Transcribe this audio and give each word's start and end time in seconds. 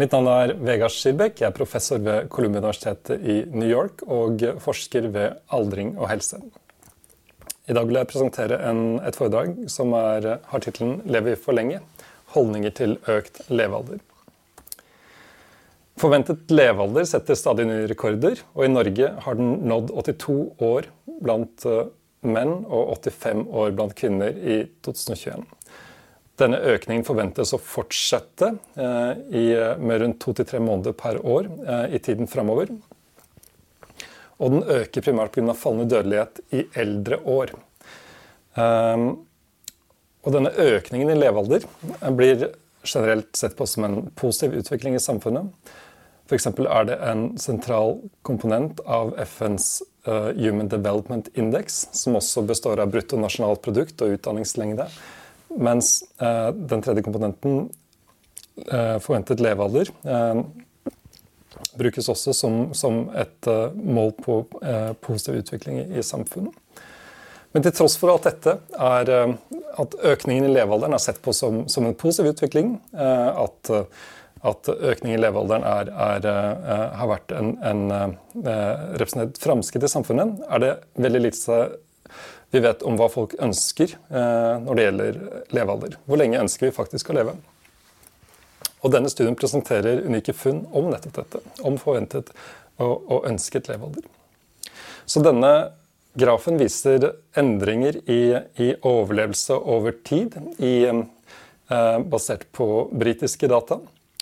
Mitt 0.00 0.14
navn 0.14 0.28
er 0.32 0.54
Vegard 0.64 0.94
Skirbekk. 0.94 1.42
Jeg 1.42 1.50
er 1.50 1.52
professor 1.52 1.98
ved 2.00 2.30
Columbia-universitetet 2.32 3.20
i 3.20 3.34
New 3.52 3.68
York 3.68 4.00
og 4.08 4.40
forsker 4.64 5.10
ved 5.12 5.34
aldring 5.52 5.90
og 5.98 6.08
helse. 6.08 6.38
I 7.68 7.76
dag 7.76 7.84
vil 7.84 7.98
jeg 7.98 8.08
presentere 8.08 8.56
en, 8.70 8.80
et 9.04 9.18
foredrag 9.18 9.58
som 9.68 9.92
er, 9.98 10.30
har 10.40 10.64
tittelen 10.64 11.02
'Lever 11.04 11.34
vi 11.34 11.42
for 11.42 11.58
lenge? 11.58 11.82
Holdninger 12.32 12.72
til 12.80 12.96
økt 13.12 13.42
levealder'. 13.50 14.00
Forventet 16.00 16.48
levealder 16.48 17.04
setter 17.04 17.36
stadig 17.36 17.68
nye 17.68 17.86
rekorder, 17.90 18.40
og 18.54 18.64
i 18.64 18.72
Norge 18.72 19.12
har 19.20 19.36
den 19.36 19.68
nådd 19.68 19.92
82 20.00 20.64
år 20.64 20.88
blant 21.20 21.66
eh, 21.68 21.92
menn 22.24 22.62
og 22.64 22.96
85 23.04 23.48
år 23.52 23.76
blant 23.76 23.98
kvinner 24.00 24.32
i 24.32 24.62
2021. 24.80 25.44
Denne 26.40 26.60
økningen 26.72 27.04
forventes 27.04 27.52
å 27.52 27.60
fortsette 27.60 28.54
eh, 28.80 29.10
i, 29.36 29.44
med 29.80 30.00
rundt 30.00 30.20
to 30.22 30.32
til 30.36 30.46
tre 30.48 30.60
måneder 30.62 30.94
per 30.96 31.18
år 31.20 31.50
eh, 31.66 31.96
i 31.96 32.00
tiden 32.00 32.30
framover. 32.30 32.72
Og 34.40 34.54
den 34.54 34.64
øker 34.64 35.04
primært 35.04 35.34
pga. 35.34 35.52
fallende 35.52 35.90
dødelighet 35.92 36.40
i 36.56 36.64
eldre 36.80 37.18
år. 37.28 37.52
Um, 38.56 39.04
og 40.24 40.32
denne 40.32 40.50
økningen 40.50 41.12
i 41.12 41.18
levealder 41.18 41.66
blir 42.16 42.48
generelt 42.82 43.36
sett 43.36 43.52
på 43.58 43.68
som 43.68 43.84
en 43.84 44.00
positiv 44.16 44.56
utvikling 44.62 44.96
i 44.96 45.02
samfunnet. 45.04 45.52
F.eks. 46.24 46.48
er 46.48 46.88
det 46.88 46.96
en 47.04 47.26
sentral 47.40 47.98
komponent 48.24 48.80
av 48.88 49.12
FNs 49.20 49.82
Human 50.06 50.68
Development 50.72 51.28
Index, 51.36 51.82
som 51.96 52.16
også 52.16 52.44
består 52.48 52.80
av 52.80 52.92
bruttonasjonalprodukt 52.94 54.00
og 54.04 54.16
utdanningslengde. 54.16 54.88
Mens 55.58 56.04
eh, 56.20 56.48
den 56.52 56.82
tredje 56.82 57.02
komponenten, 57.02 57.70
eh, 58.72 58.98
forventet 58.98 59.40
levealder, 59.40 59.90
eh, 60.04 60.42
brukes 61.78 62.08
også 62.08 62.32
som, 62.34 62.74
som 62.74 63.02
et 63.16 63.46
mål 63.74 64.12
på 64.22 64.36
positiv 65.00 65.40
utvikling 65.40 65.80
i, 65.80 66.02
samfunnet. 66.02 66.54
Men 67.52 67.64
til 67.64 67.74
tross 67.74 67.96
for 67.98 68.12
alt 68.12 68.26
dette 68.26 68.56
er 68.74 69.10
at 69.82 69.94
økningen 70.12 70.46
i 70.46 70.52
levealderen 70.52 70.94
er 70.94 71.02
sett 71.02 71.20
på 71.22 71.34
som, 71.34 71.62
som 71.68 71.86
en 71.86 71.96
positiv 71.98 72.32
utvikling, 72.34 72.72
at, 72.94 73.70
at 74.50 74.70
økningen 74.70 75.16
i 75.18 75.22
levealderen 75.22 75.66
er, 75.66 75.90
er, 75.90 76.28
har 77.00 77.10
vært 77.10 77.34
en, 77.38 77.52
en 77.66 78.16
representert 78.98 79.40
framskritt 79.42 79.86
i 79.86 79.92
samfunnet, 79.94 80.42
er 80.50 80.64
det 80.64 80.74
veldig 81.06 81.24
lite 81.26 81.60
vi 82.50 82.60
vet 82.60 82.82
om 82.82 82.96
hva 82.98 83.06
folk 83.12 83.36
ønsker 83.38 83.94
eh, 83.94 84.54
når 84.64 84.76
det 84.76 84.86
gjelder 84.86 85.18
levealder. 85.54 85.96
Hvor 86.06 86.18
lenge 86.18 86.40
ønsker 86.42 86.68
vi 86.68 86.74
faktisk 86.74 87.12
å 87.12 87.18
leve? 87.20 87.36
Og 88.80 88.94
Denne 88.94 89.10
studien 89.12 89.36
presenterer 89.38 90.02
unike 90.06 90.34
funn 90.34 90.64
om 90.74 90.88
nettopp 90.90 91.20
dette. 91.20 91.42
Om 91.66 91.76
forventet 91.78 92.32
og, 92.80 93.04
og 93.06 93.28
ønsket 93.28 93.68
levealder. 93.70 94.06
Så 95.06 95.22
denne 95.22 95.52
grafen 96.18 96.58
viser 96.58 97.12
endringer 97.38 98.00
i, 98.10 98.22
i 98.58 98.72
overlevelse 98.86 99.54
over 99.54 99.94
tid 100.06 100.34
i, 100.58 100.74
eh, 100.86 101.98
basert 102.10 102.48
på 102.56 102.88
britiske 102.90 103.50
data. 103.50 103.78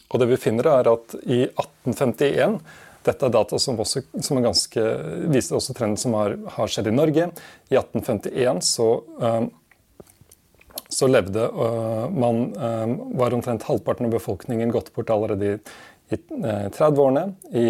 Og 0.09 0.21
det 0.21 0.29
vi 0.31 0.41
finner 0.41 0.69
er 0.73 0.91
at 0.93 1.17
i 1.25 1.47
1851 1.49 2.61
dette 3.09 3.29
er 3.29 3.35
data 3.35 3.59
som, 3.61 3.79
også, 3.81 4.03
som 4.25 4.43
ganske, 4.45 4.85
viser 5.33 5.59
også 5.59 5.77
trenden 5.77 6.01
som 6.01 6.17
har, 6.19 6.37
har, 6.57 6.71
skjedd 6.71 6.91
i 6.91 6.95
Norge. 6.95 7.31
I 7.73 7.79
1851 7.79 8.63
så, 8.69 8.89
uh, 9.23 9.43
så 10.89 11.09
levde 11.11 11.49
uh, 11.53 12.07
man 12.13 12.47
uh, 12.57 12.87
Var 13.21 13.37
omtrent 13.37 13.67
halvparten 13.69 14.09
av 14.09 14.17
befolkningen 14.17 14.73
gått 14.75 14.93
bort 14.97 15.13
allerede 15.15 15.57
i, 15.57 15.59
i 16.15 16.21
30-årene. 16.21 17.29
I 17.57 17.69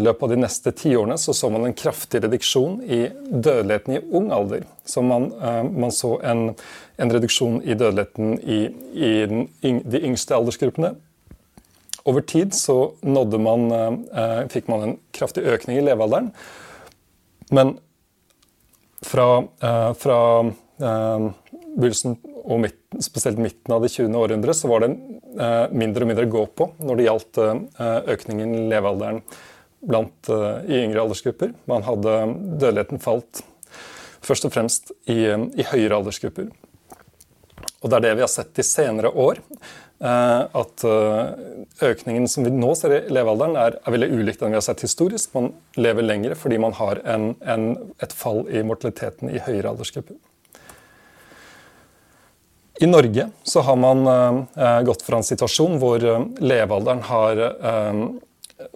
løpet 0.00 0.22
av 0.24 0.30
de 0.32 0.36
neste 0.40 0.70
tiårene 0.72 1.18
så, 1.20 1.34
så 1.36 1.50
man 1.52 1.66
en 1.68 1.74
kraftig 1.76 2.22
reduksjon 2.24 2.78
i 2.82 3.02
dødeligheten 3.28 3.98
i 3.98 4.00
ung 4.16 4.30
alder. 4.32 4.64
Så 4.88 5.02
man, 5.04 5.26
man 5.76 5.92
så 5.92 6.14
en, 6.24 6.54
en, 6.96 7.12
reduksjon 7.12 7.58
i 7.60 7.76
dødeligheten 7.76 8.32
i, 8.40 8.58
i 8.96 9.10
de 9.60 10.00
yngste 10.00 10.34
aldersgruppene 10.38 10.94
over 12.06 12.22
tid 12.22 12.54
så 12.54 12.94
man, 13.02 13.66
eh, 13.72 14.46
fikk 14.52 14.70
man 14.70 14.82
en 14.82 14.94
kraftig 15.16 15.44
økning 15.44 15.80
i 15.80 15.84
levealderen. 15.86 16.30
Men 17.50 17.76
fra, 19.02 19.44
eh, 19.62 19.92
fra 19.98 20.20
eh, 20.80 21.26
begynnelsen 21.76 22.16
og 22.46 22.62
midt, 22.62 22.78
spesielt 23.02 23.40
midten 23.42 23.74
av 23.74 23.82
det 23.82 23.90
20. 23.94 24.14
århundret 24.14 24.56
så 24.56 24.70
var 24.70 24.84
det 24.84 24.92
eh, 24.92 25.66
mindre 25.74 26.06
og 26.06 26.12
mindre 26.12 26.28
å 26.28 26.34
gå 26.36 26.46
på 26.58 26.70
når 26.78 26.96
det 26.98 27.08
gjaldt 27.08 27.42
eh, 27.42 27.98
økningen 28.14 28.54
i 28.54 28.64
levealderen 28.70 29.20
blant, 29.86 30.30
eh, 30.30 30.62
i 30.70 30.80
yngre 30.84 31.02
aldersgrupper. 31.02 31.52
Man 31.70 31.86
hadde 31.86 32.16
Dødeligheten 32.56 33.02
falt 33.02 33.42
først 34.26 34.48
og 34.48 34.54
fremst 34.54 34.94
i, 35.10 35.26
i 35.26 35.66
høyere 35.70 36.00
aldersgrupper. 36.00 36.50
Og 37.82 37.90
det 37.90 37.98
er 37.98 38.06
det 38.06 38.14
vi 38.18 38.24
har 38.24 38.32
sett 38.32 38.54
de 38.56 38.64
senere 38.64 39.10
år. 39.12 39.42
Eh, 39.96 40.42
at 40.60 40.82
eh, 40.84 41.88
økningen 41.88 42.28
som 42.28 42.44
vi 42.44 42.50
nå 42.52 42.74
ser 42.76 42.92
i 42.92 43.08
levealderen, 43.08 43.56
er, 43.56 43.80
er 43.80 43.92
veldig 43.94 44.12
ulikt 44.12 44.40
den 44.42 44.50
vi 44.52 44.58
har 44.58 44.66
sett 44.66 44.84
historisk. 44.84 45.32
Man 45.36 45.54
lever 45.80 46.04
lengre 46.04 46.34
fordi 46.36 46.58
man 46.60 46.76
har 46.76 47.00
en, 47.08 47.32
en, 47.40 47.92
et 48.04 48.12
fall 48.12 48.44
i 48.52 48.60
mortaliteten 48.66 49.30
i 49.32 49.40
høyere 49.40 49.70
aldersgrupper. 49.72 50.16
I 52.84 52.86
Norge 52.90 53.30
så 53.48 53.64
har 53.64 53.76
man 53.80 54.04
uh, 54.04 54.44
gått 54.84 55.00
fra 55.06 55.16
en 55.16 55.24
situasjon 55.24 55.78
hvor 55.80 55.96
levealderen 56.44 57.00
har 57.08 57.40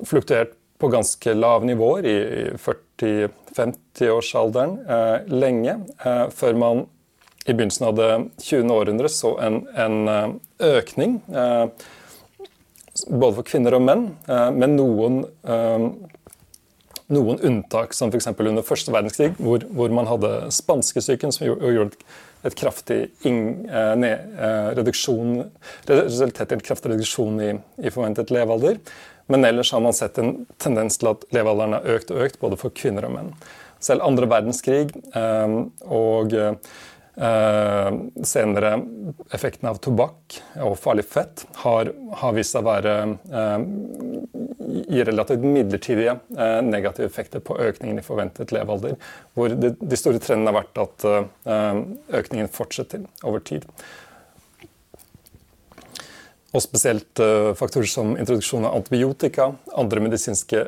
fluktuert 0.09 0.56
på 0.81 0.88
ganske 0.88 1.37
lave 1.37 1.69
nivåer, 1.69 2.09
i 2.09 2.56
40-50-årsalderen, 2.56 4.81
lenge, 5.28 5.84
før 6.32 6.56
man 6.56 6.88
i 7.50 7.55
begynnelsen 7.55 7.87
av 7.87 7.94
det 7.94 8.25
20. 8.38 8.71
århundret 8.71 9.12
så 9.12 9.34
en, 9.43 9.65
en 9.75 10.09
eh, 10.09 10.31
økning, 10.77 11.19
eh, 11.34 11.66
både 13.09 13.41
for 13.41 13.49
kvinner 13.49 13.75
og 13.75 13.84
menn, 13.84 14.09
eh, 14.31 14.49
med 14.55 14.77
noen, 14.77 15.22
noen 17.11 17.38
unntak, 17.47 17.94
som 17.97 18.12
f.eks. 18.12 18.28
under 18.38 18.66
første 18.66 18.93
verdenskrig, 18.94 19.33
hvor, 19.38 19.65
hvor 19.75 19.94
man 19.94 20.11
hadde 20.11 20.34
spanskesyken, 20.55 21.33
som 21.34 21.49
gjorde 21.49 21.97
et 22.47 22.56
kraftig 22.56 23.00
ing, 23.28 23.67
ned, 24.00 24.37
reduksjon, 24.78 25.43
resulterte 25.91 26.55
i 26.55 26.56
en 26.56 26.62
kraftig 26.65 26.93
reduksjon 26.94 27.41
i, 27.44 27.50
i, 27.82 27.91
forventet 27.93 28.31
levealder. 28.32 28.78
Men 29.31 29.44
ellers 29.44 29.72
har 29.75 29.82
man 29.84 29.97
sett 29.97 30.17
en 30.22 30.47
tendens 30.62 30.97
til 31.00 31.11
at 31.11 31.27
levealderen 31.34 31.77
har 31.77 31.99
økt 31.99 32.15
og 32.15 32.22
økt, 32.25 32.38
både 32.41 32.61
for 32.62 32.75
kvinner 32.75 33.06
og 33.11 33.12
menn. 33.19 33.34
Selv 33.81 34.06
andre 34.06 34.28
verdenskrig 34.31 34.88
og 35.17 36.34
senere 37.16 38.71
effekten 39.34 39.69
av 39.69 39.81
tobakk 39.82 40.38
og 40.62 40.76
farlig 40.78 41.04
fett 41.10 41.44
har, 41.65 41.91
har 42.21 42.37
vist 42.37 42.54
seg 42.54 42.62
å 42.62 42.69
være 42.69 42.94
eh, 43.41 43.65
i 44.94 45.03
relativt 45.04 45.44
midlertidige 45.44 46.16
eh, 46.37 46.60
negative 46.65 47.09
effekter 47.10 47.43
på 47.44 47.59
økningen 47.60 47.99
i 47.99 48.04
forventet 48.06 48.54
levealder. 48.54 48.94
Hvor 49.34 49.53
de, 49.53 49.72
de 49.81 49.99
store 49.99 50.22
trendene 50.22 50.53
har 50.53 50.60
vært 50.62 50.82
at 50.84 51.09
eh, 51.10 51.82
økningen 52.20 52.53
fortsetter 52.53 53.04
over 53.26 53.43
tid. 53.44 53.66
Og 56.50 56.62
spesielt 56.65 57.20
faktorer 57.54 57.87
som 57.87 58.16
introduksjon 58.19 58.65
av 58.66 58.81
antibiotika, 58.81 59.53
andre 59.78 60.00
medisinske 60.03 60.65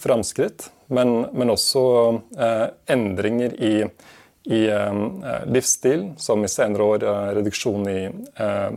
framskritt, 0.00 0.70
men, 0.88 1.26
men 1.36 1.52
også 1.52 1.82
endringer 2.88 3.52
i 3.60 3.74
i 4.44 4.68
eh, 4.68 4.92
livsstil, 5.46 6.12
som 6.16 6.44
i 6.44 6.50
senere 6.50 6.82
år 6.82 7.04
eh, 7.06 7.30
reduksjon 7.38 7.88
i 7.88 8.00
eh, 8.06 8.74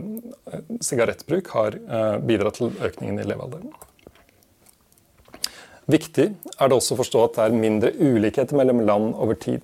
sigarettbruk 0.80 1.50
har 1.56 1.78
bidratt 2.22 2.60
til 2.60 2.72
økningen 2.86 3.18
i 3.20 3.26
levealderen. 3.26 3.74
Viktig 5.90 6.26
er 6.34 6.70
det 6.70 6.76
også 6.76 6.96
å 6.96 7.00
forstå 7.00 7.22
at 7.24 7.36
det 7.36 7.44
er 7.44 7.60
mindre 7.62 7.92
ulikheter 7.94 8.58
mellom 8.58 8.82
land 8.86 9.14
over 9.14 9.38
tid. 9.38 9.62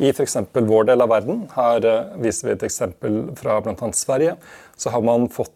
I 0.00 0.10
f.eks. 0.10 0.38
vår 0.54 0.88
del 0.88 1.04
av 1.04 1.10
verden, 1.12 1.44
her 1.54 1.84
viser 2.18 2.48
vi 2.48 2.54
et 2.56 2.64
eksempel 2.66 3.20
fra 3.38 3.60
bl.a. 3.62 3.90
Sverige, 3.94 4.34
så 4.80 4.90
har 4.94 5.04
man 5.06 5.28
fått 5.30 5.54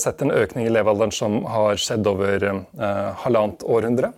sett 0.00 0.20
en 0.22 0.34
økning 0.34 0.66
i 0.66 0.72
levealderen 0.72 1.14
som 1.14 1.38
har 1.48 1.78
skjedd 1.80 2.06
over 2.10 2.44
halvannet 3.22 3.64
århundre. 3.64 4.12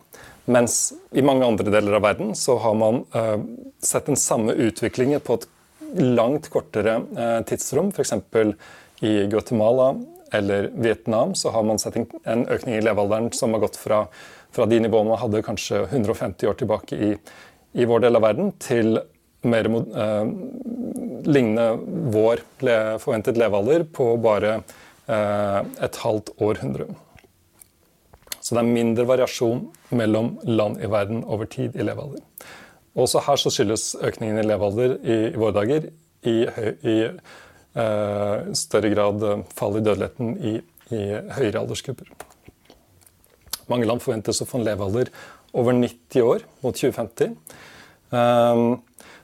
Mens 0.49 0.93
i 1.13 1.21
mange 1.25 1.45
andre 1.45 1.69
deler 1.69 1.99
av 1.99 2.05
verden 2.07 2.33
så 2.37 2.57
har 2.63 2.77
man 2.79 3.03
uh, 3.13 3.37
sett 3.85 4.07
den 4.09 4.17
samme 4.17 4.55
utviklingen 4.57 5.21
på 5.21 5.37
et 5.37 5.45
langt 6.01 6.49
kortere 6.53 7.03
uh, 7.19 7.41
tidsrom. 7.45 7.91
F.eks. 7.93 8.15
i 9.05 9.13
Guatemala 9.29 9.91
eller 10.33 10.71
Vietnam 10.73 11.35
så 11.37 11.53
har 11.53 11.67
man 11.69 11.81
sett 11.81 11.99
en 12.01 12.47
økning 12.49 12.79
i 12.79 12.81
levealderen 12.85 13.29
som 13.37 13.53
har 13.53 13.61
gått 13.67 13.77
fra, 13.81 14.07
fra 14.53 14.67
de 14.69 14.81
nivåene 14.85 15.13
man 15.13 15.21
hadde 15.21 15.45
kanskje 15.45 15.83
150 15.91 16.49
år 16.49 16.57
tilbake 16.63 16.97
i, 16.97 17.11
i 17.77 17.89
vår 17.89 18.07
del 18.07 18.17
av 18.17 18.25
verden, 18.25 18.51
til 18.57 19.03
mer 19.45 19.69
uh, 19.69 20.25
lignende 21.29 21.69
vår 22.17 22.45
forventet 23.05 23.37
levealder 23.41 23.85
på 23.93 24.15
bare 24.21 24.63
et 25.09 25.97
halvt 26.03 26.35
århundre. 26.45 26.85
Så 28.49 28.57
det 28.57 28.63
er 28.63 28.69
mindre 28.71 29.05
variasjon 29.05 29.67
mellom 29.93 30.31
land 30.49 30.79
i 30.81 30.89
verden 30.89 31.19
over 31.29 31.45
tid 31.53 31.75
i 31.77 31.85
levealder. 31.85 32.23
Også 32.97 33.21
her 33.27 33.37
så 33.37 33.51
skyldes 33.53 33.91
økningen 34.01 34.41
i 34.41 34.45
levealder 34.47 34.95
i, 34.97 35.17
i 35.35 35.37
våre 35.37 35.53
dager 35.59 35.91
i, 36.25 36.37
i 36.81 36.95
uh, 37.13 38.47
større 38.57 38.89
grad 38.95 39.27
fall 39.53 39.77
i 39.77 39.83
dødeligheten 39.85 40.31
i, 40.41 40.55
i 40.97 41.03
høyere 41.37 41.61
aldersgrupper. 41.61 42.09
Mange 43.69 43.85
land 43.85 44.01
forventes 44.01 44.41
å 44.41 44.47
få 44.49 44.63
en 44.63 44.65
levealder 44.71 45.11
over 45.53 45.77
90 45.77 46.25
år 46.25 46.47
mot 46.63 46.73
2050. 46.73 47.35
Um, 48.17 48.79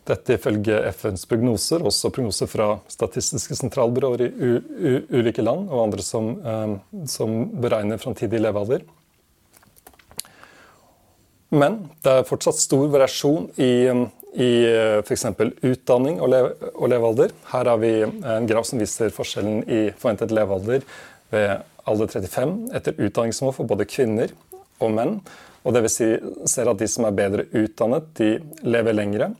dette 0.05 0.37
ifølge 0.37 0.82
FNs 0.93 1.25
prognoser, 1.31 1.81
også 1.81 2.11
prognoser 2.12 2.50
fra 2.53 2.75
statistiske 2.93 3.56
sentralbyråer 3.56 4.27
i 4.29 4.93
ulike 5.17 5.41
land 5.41 5.73
og 5.73 5.87
andre 5.87 6.05
som, 6.05 6.29
um, 6.44 6.77
som 7.09 7.38
beregner 7.65 8.05
framtidig 8.05 8.44
levealder. 8.44 8.85
Men 11.55 11.79
det 12.03 12.11
er 12.11 12.27
fortsatt 12.27 12.59
stor 12.59 12.89
variasjon 12.91 13.47
i, 13.62 13.73
i 14.43 14.51
f.eks. 15.06 15.27
utdanning 15.62 16.19
og, 16.19 16.29
leve, 16.33 16.71
og, 16.73 16.89
levealder. 16.91 17.35
Her 17.53 17.71
har 17.71 17.81
vi 17.83 17.93
en 18.05 18.49
graf 18.51 18.67
som 18.71 18.83
viser 18.83 19.15
forskjellen 19.15 19.62
i 19.71 19.81
forventet 19.93 20.35
levealder 20.35 20.83
ved 21.35 21.53
alder 21.85 22.11
35 22.11 22.55
etter 22.75 22.99
utdanningsmål 22.99 23.55
for 23.56 23.71
både 23.71 23.87
kvinner 23.89 24.35
og 24.83 24.95
menn. 24.97 25.19
Og 25.65 25.77
det 25.77 25.85
vil 25.87 25.93
si, 25.93 26.11
ser 26.51 26.69
at 26.69 26.81
de 26.81 26.89
som 26.91 27.06
er 27.09 27.17
bedre 27.17 27.47
utdannet, 27.56 28.11
de 28.19 28.35
lever 28.67 28.97
lengre. 28.97 29.31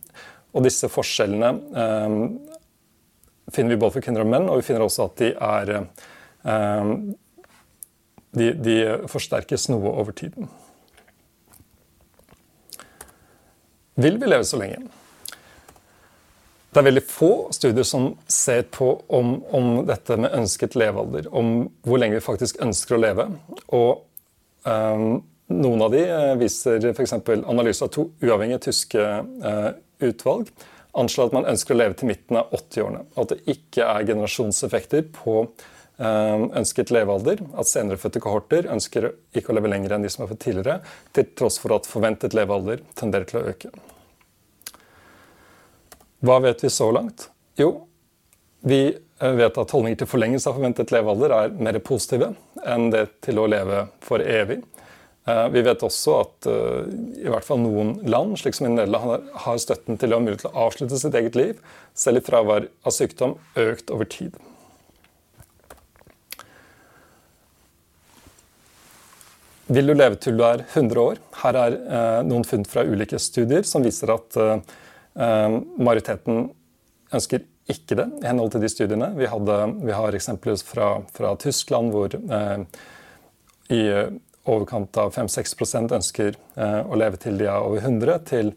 Og 0.55 0.65
disse 0.65 0.89
forskjellene 0.93 1.51
eh, 1.83 2.19
finner 3.53 3.75
vi 3.75 3.81
både 3.81 3.97
for 3.97 4.07
kvinner 4.07 4.25
og 4.25 4.31
menn, 4.31 4.49
og 4.49 4.61
vi 4.61 4.69
finner 4.69 4.87
også 4.87 5.09
at 5.09 5.21
de 5.21 5.33
er 5.35 5.73
eh, 5.75 6.93
de, 8.35 8.53
de 8.57 8.77
forsterkes 9.11 9.69
noe 9.73 9.93
over 9.93 10.17
tiden. 10.17 10.49
Vil 13.94 14.19
vi 14.19 14.26
leve 14.26 14.44
så 14.44 14.58
lenge? 14.58 14.82
Det 16.75 16.81
er 16.81 16.88
veldig 16.88 17.05
få 17.06 17.31
studier 17.55 17.87
som 17.87 18.08
ser 18.26 18.64
på 18.75 18.88
om, 19.14 19.37
om 19.55 19.69
dette 19.87 20.17
med 20.19 20.35
ønsket 20.35 20.75
levealder. 20.75 21.29
Om 21.31 21.69
hvor 21.87 22.00
lenge 22.02 22.19
vi 22.19 22.25
faktisk 22.25 22.58
ønsker 22.64 22.96
å 22.96 23.02
leve. 23.05 23.29
Og 23.79 24.02
um, 24.67 25.20
noen 25.55 25.85
av 25.87 25.94
de 25.94 26.02
eh, 26.02 26.32
viser 26.41 26.82
f.eks. 26.91 27.14
analyse 27.23 27.87
av 27.87 27.93
to 27.94 28.08
uavhengige 28.25 28.64
tyske 28.67 29.05
uh, 29.23 29.70
utvalg. 30.02 30.50
Anslår 30.99 31.31
at 31.31 31.38
man 31.38 31.46
ønsker 31.52 31.76
å 31.76 31.79
leve 31.79 31.94
til 32.00 32.11
midten 32.11 32.41
av 32.43 32.50
80-årene. 32.58 33.05
At 33.23 33.31
det 33.31 33.55
ikke 33.55 33.87
er 33.87 34.11
generasjonseffekter 34.11 35.06
på 35.14 35.44
ønsket 36.00 36.91
levealder. 36.91 37.38
At 37.55 37.70
senerefødte 37.70 38.23
kohorter 38.23 38.67
ønsker 38.73 39.12
ikke 39.37 39.52
å 39.52 39.58
leve 39.58 39.70
lenger 39.70 39.94
enn 39.94 40.06
de 40.06 40.11
som 40.11 40.25
er 40.25 40.32
født 40.32 40.43
tidligere. 40.43 40.81
Til 41.14 41.29
tross 41.38 41.61
for 41.62 41.76
at 41.76 41.87
forventet 41.87 42.35
levealder 42.35 42.82
tenderer 42.99 43.29
til 43.31 43.41
å 43.41 43.44
øke. 43.52 43.70
Hva 46.25 46.38
vet 46.41 46.64
vi 46.64 46.70
så 46.73 46.88
langt? 46.94 47.29
Jo, 47.61 47.85
vi 48.64 48.81
eh, 49.20 49.35
vet 49.37 49.58
at 49.61 49.73
holdninger 49.76 49.99
til 50.00 50.08
forlengelse 50.08 50.49
av 50.49 50.56
forventet 50.56 50.93
levealder 50.94 51.35
er 51.37 51.58
mer 51.61 51.76
positive 51.85 52.31
enn 52.64 52.88
det 52.94 53.06
til 53.26 53.43
å 53.43 53.49
leve 53.50 53.82
for 54.05 54.25
evig. 54.25 54.62
Eh, 55.29 55.43
vi 55.52 55.64
vet 55.67 55.85
også 55.85 56.17
at 56.23 56.49
eh, 56.49 56.88
i 57.26 57.29
hvert 57.29 57.44
fall 57.44 57.61
noen 57.61 57.99
land, 58.08 58.38
slik 58.41 58.56
som 58.56 58.70
i 58.70 58.73
Nederland, 58.73 59.29
har 59.44 59.61
støtten 59.61 60.00
til 60.00 60.14
å 60.14 60.20
ha 60.20 60.25
mulighet 60.25 60.46
til 60.46 60.55
å 60.55 60.64
avslutte 60.64 61.00
sitt 61.02 61.20
eget 61.20 61.37
liv, 61.37 61.61
selv 61.93 62.23
i 62.23 62.25
fravær 62.25 62.70
av 62.85 62.96
sykdom, 62.96 63.37
økt 63.61 63.93
over 63.93 64.08
tid. 64.08 64.41
Vil 69.67 69.89
du 69.89 69.95
leve 69.97 70.19
til 70.21 70.37
du 70.37 70.45
er 70.45 70.65
100 70.67 71.01
år? 71.01 71.21
Her 71.41 71.57
er 71.57 71.77
noen 72.27 72.45
funn 72.45 72.67
fra 72.69 72.85
ulike 72.85 73.19
studier 73.23 73.65
som 73.65 73.85
viser 73.87 74.13
at 74.13 74.37
Eh, 75.15 75.51
majoriteten 75.79 76.49
ønsker 77.15 77.45
ikke 77.71 77.97
det, 77.97 78.07
i 78.21 78.29
henhold 78.29 78.53
til 78.55 78.65
de 78.65 78.71
studiene. 78.73 79.13
Vi, 79.17 79.29
hadde, 79.31 79.59
vi 79.87 79.95
har 79.95 80.17
eksempler 80.17 80.59
fra, 80.67 80.89
fra 81.15 81.35
Tyskland 81.41 81.95
hvor 81.95 82.15
eh, 82.15 82.65
i 83.73 83.83
overkant 84.45 84.99
av 85.01 85.15
5-6% 85.15 85.95
ønsker 85.97 86.35
eh, 86.35 86.81
å 86.83 86.99
leve 86.99 87.21
til 87.23 87.39
de 87.41 87.49
er 87.49 87.63
over 87.63 87.81
100, 87.81 88.19
til 88.29 88.53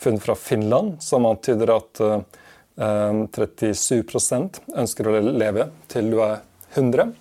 funn 0.00 0.20
fra 0.20 0.36
Finland 0.36 0.98
som 1.04 1.28
antyder 1.28 1.72
at 1.76 2.04
eh, 2.04 2.20
37 2.80 4.60
ønsker 4.80 5.08
å 5.08 5.18
leve 5.20 5.70
til 5.92 6.12
du 6.12 6.20
er 6.24 6.40
100. 6.74 7.14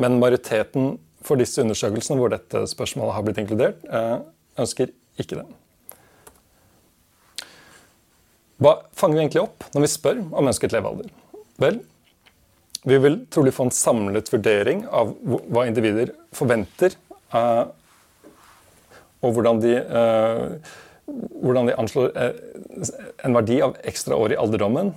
Men 0.00 0.18
majoriteten 0.22 0.94
for 1.24 1.40
disse 1.40 1.60
undersøkelsene 1.62 2.18
hvor 2.20 2.32
dette 2.32 2.64
spørsmålet 2.70 3.16
har 3.16 3.24
blitt 3.26 3.40
inkludert, 3.42 3.82
eh, 3.84 4.18
ønsker 4.60 4.92
ikke 5.20 5.40
det. 5.40 5.46
Hva 8.60 8.74
fanger 8.96 9.16
vi 9.16 9.22
egentlig 9.24 9.42
opp 9.42 9.64
når 9.72 9.86
vi 9.86 9.92
spør 9.92 10.20
om 10.36 10.48
ønsket 10.50 10.74
levealder? 10.76 11.08
Vel, 11.60 11.80
vi 12.88 12.96
vil 13.00 13.18
trolig 13.32 13.52
få 13.56 13.68
en 13.68 13.74
samlet 13.74 14.28
vurdering 14.32 14.86
av 14.88 15.14
hva 15.24 15.66
individer 15.68 16.12
forventer, 16.36 16.96
uh, 17.32 17.68
og 19.20 19.36
hvordan 19.36 19.60
de, 19.60 19.74
uh, 19.80 21.10
hvordan 21.40 21.68
de 21.68 21.76
anslår 21.80 22.12
en 22.16 23.36
verdi 23.36 23.58
av 23.64 23.76
ekstra 23.88 24.16
år 24.16 24.32
i 24.32 24.38
alderdommen 24.40 24.92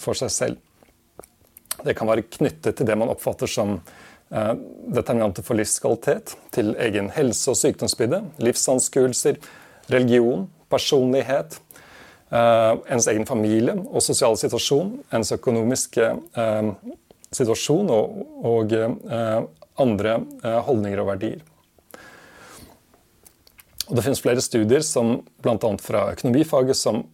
for 0.00 0.18
seg 0.18 0.32
selv. 0.32 0.58
Det 1.84 1.94
kan 1.96 2.08
være 2.08 2.26
knyttet 2.28 2.76
til 2.76 2.88
det 2.88 2.96
man 2.98 3.12
oppfatter 3.12 3.48
som 3.48 3.76
determinanter 4.30 5.44
for 5.46 5.54
livskvalitet, 5.54 6.32
til 6.50 6.72
egen 6.82 7.12
helse- 7.14 7.52
og 7.52 7.56
sykdomsbilde, 7.60 8.24
livsanskuelser, 8.42 9.38
religion, 9.92 10.48
personlighet, 10.70 11.60
Uh, 12.26 12.80
ens 12.90 13.06
egen 13.06 13.22
familie 13.22 13.70
og 13.86 14.02
sosiale 14.02 14.34
situasjon, 14.34 14.96
ens 15.14 15.28
økonomiske 15.36 16.08
uh, 16.34 16.72
situasjon 17.30 17.90
og, 17.94 18.16
og 18.50 18.74
andre 19.78 20.16
holdninger 20.66 21.02
og 21.02 21.06
verdier. 21.12 21.44
Og 23.86 23.94
det 23.94 24.02
finnes 24.02 24.22
flere 24.24 24.42
studier, 24.42 24.82
som 24.82 25.20
bl.a. 25.44 25.70
fra 25.82 26.08
økonomifaget, 26.16 26.78
som 26.78 27.04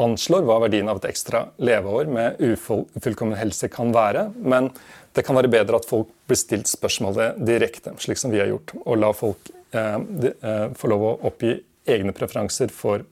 anslår 0.00 0.46
hva 0.48 0.58
verdien 0.64 0.88
av 0.90 1.00
et 1.00 1.10
ekstra 1.12 1.44
leveår 1.60 2.10
med 2.10 2.40
ufullkommen 2.42 3.38
helse 3.38 3.68
kan 3.72 3.92
være. 3.94 4.28
Men 4.40 4.70
det 5.16 5.24
kan 5.26 5.38
være 5.38 5.52
bedre 5.52 5.80
at 5.80 5.88
folk 5.88 6.10
blir 6.30 6.40
stilt 6.40 6.70
spørsmålet 6.70 7.40
direkte, 7.44 7.94
slik 8.02 8.20
som 8.20 8.32
vi 8.32 8.40
har 8.42 8.50
gjort. 8.50 8.74
Og 8.84 9.00
la 9.00 9.12
folk 9.16 9.52
de, 9.70 10.32
få 10.76 10.90
lov 10.90 11.06
å 11.06 11.16
oppgi 11.30 11.52
egne 11.90 12.14
preferanser 12.14 12.72
for 12.74 13.04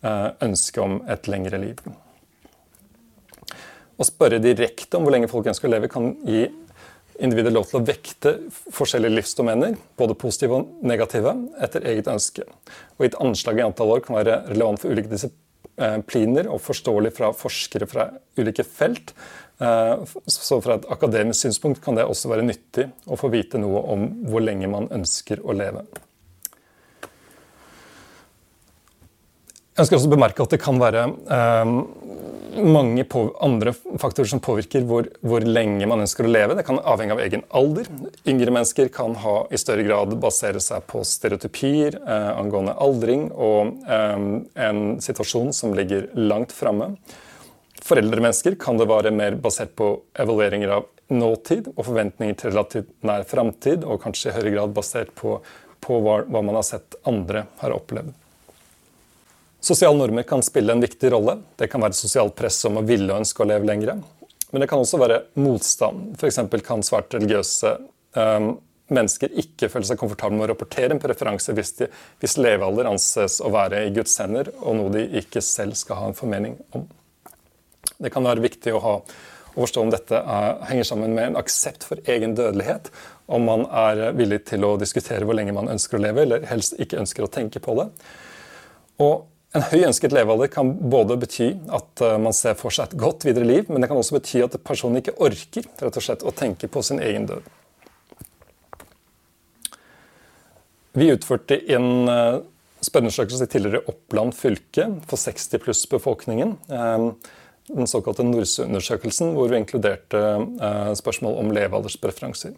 Eh, 0.00 0.28
ønske 0.40 0.80
om 0.80 0.94
et 1.12 1.26
lengre 1.28 1.58
liv. 1.60 1.80
Å 4.00 4.04
spørre 4.08 4.38
direkte 4.40 4.96
om 4.96 5.04
hvor 5.04 5.12
lenge 5.12 5.28
folk 5.28 5.50
ønsker 5.50 5.68
å 5.68 5.72
leve, 5.74 5.90
kan 5.92 6.14
gi 6.24 6.46
individet 7.20 7.52
lov 7.52 7.66
til 7.68 7.82
å 7.82 7.84
vekte 7.84 8.32
forskjellige 8.72 9.12
livsdomener, 9.18 9.76
både 10.00 10.16
positive 10.16 10.56
og 10.56 10.70
negative, 10.88 11.34
etter 11.60 11.84
eget 11.92 12.08
ønske. 12.08 12.48
Og 12.96 13.04
Gitt 13.04 13.20
anslag 13.20 13.60
i 13.60 13.66
antall 13.66 13.92
år 13.98 14.00
kan 14.06 14.16
være 14.16 14.40
relevant 14.48 14.80
for 14.80 14.88
ulike 14.88 15.12
disipliner 15.12 15.49
og 15.80 16.60
forståelig 16.60 17.14
fra 17.16 17.30
forskere 17.36 17.88
fra 17.88 18.10
ulike 18.38 18.64
felt. 18.66 19.14
Eh, 19.60 20.04
så 20.26 20.60
fra 20.64 20.78
et 20.78 20.86
akademisk 20.92 21.40
synspunkt 21.44 21.82
kan 21.84 21.96
det 21.96 22.04
også 22.08 22.30
være 22.32 22.46
nyttig 22.46 22.86
å 23.06 23.18
få 23.20 23.32
vite 23.32 23.60
noe 23.60 23.82
om 23.92 24.06
hvor 24.28 24.44
lenge 24.44 24.68
man 24.68 24.88
ønsker 24.92 25.42
å 25.44 25.56
leve. 25.56 25.84
Jeg 29.70 29.86
ønsker 29.86 29.96
også 29.96 30.10
å 30.10 30.12
bemerke 30.12 30.44
at 30.44 30.52
det 30.52 30.60
kan 30.60 30.80
være 30.80 31.06
mange 32.56 33.04
andre 33.40 33.72
faktorer 33.98 34.28
som 34.28 34.40
påvirker 34.42 34.84
hvor, 34.88 35.08
hvor, 35.20 35.44
lenge 35.44 35.86
man 35.88 36.02
ønsker 36.04 36.26
å 36.26 36.30
leve. 36.30 36.56
Det 36.58 36.66
kan 36.66 36.80
avhenge 36.82 37.14
av 37.16 37.22
egen 37.24 37.42
alder. 37.56 37.88
Yngre 38.28 38.54
mennesker 38.54 38.90
kan 38.94 39.14
ha 39.22 39.34
i 39.50 39.60
større 39.60 39.84
grad 39.86 40.14
basere 40.20 40.60
seg 40.62 40.84
på 40.90 41.02
stereotypier 41.06 41.98
eh, 42.00 42.30
angående 42.34 42.76
aldring 42.80 43.28
og 43.32 43.82
eh, 43.88 44.28
en 44.68 44.84
situasjon 45.02 45.52
som 45.56 45.74
ligger 45.76 46.10
langt 46.18 46.54
framme. 46.56 46.92
For 47.80 48.00
eldre 48.00 48.22
mennesker 48.22 48.58
kan 48.60 48.78
det 48.78 48.88
være 48.90 49.12
mer 49.14 49.38
basert 49.40 49.72
på 49.78 49.94
evalueringer 50.20 50.76
av 50.80 50.88
nåtid 51.10 51.72
og 51.74 51.84
forventninger 51.88 52.36
til 52.38 52.52
relativt 52.54 52.90
nær 53.06 53.24
framtid, 53.26 53.84
og 53.84 54.02
kanskje 54.04 54.30
i 54.30 54.36
høyere 54.36 54.56
grad 54.58 54.74
basert 54.76 55.14
på, 55.18 55.38
på 55.82 56.02
hva, 56.04 56.20
hva 56.28 56.42
man 56.44 56.60
har 56.60 56.66
sett 56.66 56.98
andre 57.08 57.48
har 57.62 57.74
opplevd. 57.74 58.14
Sosiale 59.60 59.98
normer 59.98 60.24
kan 60.28 60.42
spille 60.42 60.72
en 60.72 60.80
viktig 60.80 61.12
rolle. 61.12 61.36
Det 61.56 61.68
kan 61.68 61.82
være 61.84 61.96
sosialt 61.98 62.34
press 62.38 62.62
om 62.68 62.80
å 62.80 62.86
ville 62.86 63.12
og 63.12 63.20
ønske 63.20 63.44
å 63.44 63.48
leve 63.50 63.68
lengre. 63.68 63.98
Men 64.50 64.64
det 64.64 64.68
kan 64.70 64.80
også 64.80 64.98
være 65.00 65.20
motstand. 65.38 66.14
F.eks. 66.16 66.40
kan 66.66 66.84
svært 66.86 67.14
religiøse 67.14 67.74
um, 68.16 68.54
mennesker 68.90 69.34
ikke 69.42 69.68
føle 69.70 69.86
seg 69.86 70.00
komfortable 70.00 70.38
med 70.38 70.48
å 70.48 70.52
rapportere 70.54 70.96
en 70.96 71.02
preferanse 71.02 71.54
hvis, 71.54 71.74
de, 71.78 71.90
hvis 72.22 72.38
levealder 72.40 72.88
anses 72.90 73.38
å 73.44 73.52
være 73.54 73.84
i 73.86 73.92
Guds 73.94 74.16
hender, 74.22 74.50
og 74.64 74.78
noe 74.78 74.94
de 74.96 75.04
ikke 75.20 75.42
selv 75.44 75.78
skal 75.78 76.00
ha 76.00 76.08
en 76.10 76.18
formening 76.18 76.56
om. 76.76 76.88
Det 78.00 78.10
kan 78.12 78.24
være 78.26 78.42
viktig 78.42 78.74
å 78.74 78.82
ha 78.82 78.96
å 79.50 79.64
forstå 79.64 79.82
om 79.82 79.90
dette 79.92 80.18
er, 80.18 80.60
henger 80.70 80.86
sammen 80.86 81.14
med 81.14 81.32
en 81.32 81.38
aksept 81.40 81.84
for 81.86 82.00
egen 82.10 82.36
dødelighet. 82.38 82.90
Om 83.30 83.46
man 83.46 83.64
er 83.66 84.10
villig 84.16 84.44
til 84.50 84.64
å 84.66 84.76
diskutere 84.80 85.26
hvor 85.26 85.36
lenge 85.36 85.54
man 85.54 85.70
ønsker 85.72 85.98
å 85.98 86.02
leve, 86.04 86.24
eller 86.24 86.46
helst 86.50 86.78
ikke 86.80 87.00
ønsker 87.02 87.26
å 87.26 87.30
tenke 87.34 87.62
på 87.62 87.74
det. 87.80 87.88
Og 89.02 89.26
en 89.50 89.64
høy 89.66 89.80
ønsket 89.82 90.14
levealder 90.14 90.50
kan 90.52 90.68
både 90.92 91.16
bety 91.18 91.48
at 91.74 92.02
eh, 92.06 92.18
man 92.22 92.34
ser 92.36 92.54
for 92.58 92.74
seg 92.74 92.90
et 92.90 93.00
godt 93.00 93.26
videre 93.26 93.48
liv, 93.48 93.66
men 93.70 93.82
det 93.82 93.90
kan 93.90 93.98
også 93.98 94.18
bety 94.20 94.44
at 94.44 94.54
personen 94.62 95.00
ikke 95.00 95.16
orker 95.18 95.66
rett 95.80 95.98
og 95.98 96.06
slett 96.06 96.22
å 96.22 96.34
tenke 96.36 96.70
på 96.70 96.82
sin 96.86 97.02
egen 97.02 97.26
død. 97.30 97.48
Vi 100.98 101.06
utførte 101.12 101.54
en 101.70 101.90
spørreundersøkelse 102.82 103.46
tidligere 103.46 103.78
i 103.78 103.92
Oppland 103.92 104.34
fylke 104.34 104.88
for 105.10 105.20
60 105.20 105.62
pluss-befolkningen. 105.66 106.56
Eh, 106.70 107.10
den 107.70 107.90
såkalte 107.90 108.26
Nordsø-undersøkelsen, 108.26 109.34
hvor 109.36 109.50
vi 109.50 109.60
inkluderte 109.60 110.20
spørsmål 110.98 111.36
om 111.38 111.52
levealderspreferanser. 111.54 112.56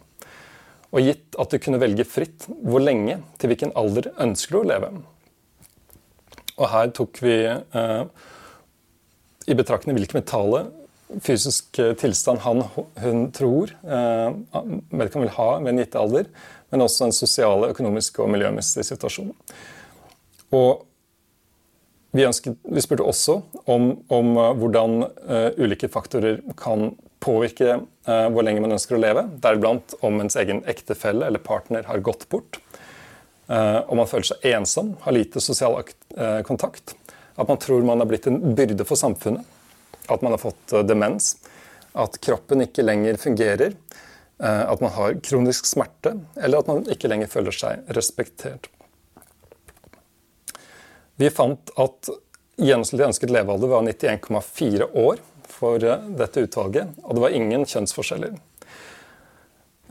Og 0.93 1.05
gitt 1.05 1.37
at 1.37 1.53
du 1.53 1.59
kunne 1.61 1.81
velge 1.81 2.05
fritt 2.09 2.47
hvor 2.65 2.81
lenge, 2.81 3.19
til 3.37 3.51
hvilken 3.51 3.73
alder 3.77 4.09
ønsker 4.25 4.55
du 4.55 4.59
å 4.63 4.69
leve, 4.71 4.89
og 6.59 6.69
her 6.69 6.93
tok 6.95 7.19
vi 7.23 7.35
eh, 7.49 8.03
i 9.49 9.57
betraktning 9.57 9.97
hvilken 9.97 10.21
metale 10.21 10.65
fysisk 11.21 11.79
eh, 11.81 11.93
tilstand 11.99 12.41
han 12.45 12.63
hun 12.73 13.27
tror 13.35 13.73
eh, 13.83 14.29
vedkommende 14.93 15.27
vil 15.27 15.35
ha 15.37 15.49
ved 15.59 15.73
en 15.73 15.83
gitt 15.83 15.97
alder, 15.99 16.29
men 16.73 16.85
også 16.85 17.07
en 17.07 17.15
sosiale, 17.15 17.69
økonomiske 17.73 18.23
og 18.23 18.31
miljømessige 18.33 18.87
situasjon. 18.93 19.33
Og 20.53 20.85
vi, 22.13 22.25
ønsket, 22.27 22.59
vi 22.69 22.81
spurte 22.81 23.05
også 23.09 23.39
om, 23.73 23.87
om 24.13 24.35
uh, 24.37 24.51
hvordan 24.57 24.99
uh, 25.01 25.49
ulike 25.57 25.89
faktorer 25.89 26.43
kan 26.59 26.91
påvirke 27.23 27.79
uh, 27.79 28.27
hvor 28.29 28.45
lenge 28.45 28.61
man 28.61 28.75
ønsker 28.75 28.99
å 28.99 29.01
leve, 29.01 29.23
deriblant 29.41 29.95
om 30.05 30.21
ens 30.21 30.37
egen 30.37 30.61
ektefelle 30.69 31.25
eller 31.25 31.41
partner 31.41 31.87
har 31.89 32.03
gått 32.05 32.27
bort. 32.29 32.59
Eh, 33.47 33.79
og 33.87 33.97
man 33.99 34.07
føler 34.07 34.29
seg 34.29 34.45
ensom, 34.53 34.93
har 35.03 35.15
lite 35.15 35.41
sosial 35.43 35.75
eh, 35.81 36.39
kontakt. 36.47 36.95
At 37.35 37.49
man 37.49 37.59
tror 37.59 37.83
man 37.85 37.99
har 37.99 38.09
blitt 38.09 38.27
en 38.29 38.39
byrde 38.55 38.85
for 38.87 38.99
samfunnet. 38.99 39.43
At 40.07 40.23
man 40.23 40.35
har 40.35 40.41
fått 40.41 40.73
eh, 40.73 40.85
demens. 40.87 41.35
At 41.93 42.17
kroppen 42.23 42.63
ikke 42.65 42.85
lenger 42.85 43.19
fungerer. 43.21 43.75
At 44.43 44.81
man 44.81 44.91
har 44.95 45.13
kronisk 45.23 45.67
smerte. 45.69 46.15
Eller 46.41 46.63
at 46.63 46.67
man 46.67 46.87
ikke 46.89 47.07
lenger 47.07 47.29
føler 47.31 47.53
seg 47.53 47.91
respektert. 47.95 48.65
Vi 51.21 51.29
fant 51.29 51.69
at 51.79 52.09
gjennomsnittlig 52.57 53.05
ønsket 53.11 53.31
levealder 53.31 53.69
var 53.69 53.85
91,4 53.85 54.89
år 54.99 55.21
for 55.53 55.85
dette 55.85 56.47
utvalget. 56.47 56.97
Og 57.05 57.13
det 57.13 57.23
var 57.27 57.37
ingen 57.37 57.63
kjønnsforskjeller. 57.69 58.33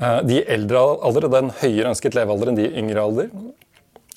Eh, 0.01 0.23
de 0.29 0.41
eldre 0.55 0.81
alder 1.05 1.29
hadde 1.29 1.43
en 1.45 1.53
høyere 1.61 1.93
ønsket 1.93 2.17
levealder 2.17 2.53
enn 2.53 2.59
de 2.59 2.71
yngre 2.71 3.05
alder. 3.05 3.31